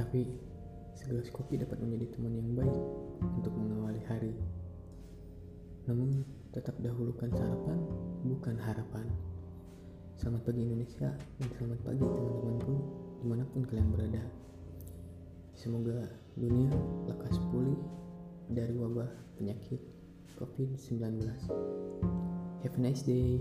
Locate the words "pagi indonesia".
10.48-11.12